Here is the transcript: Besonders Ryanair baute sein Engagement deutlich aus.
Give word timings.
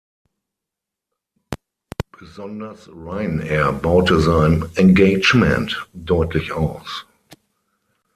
Besonders 2.17 2.87
Ryanair 2.87 3.71
baute 3.71 4.19
sein 4.19 4.65
Engagement 4.73 5.87
deutlich 5.93 6.53
aus. 6.53 7.05